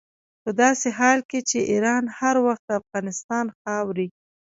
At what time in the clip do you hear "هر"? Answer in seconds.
2.19-2.35